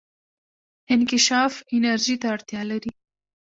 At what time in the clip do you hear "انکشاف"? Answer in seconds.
0.93-1.53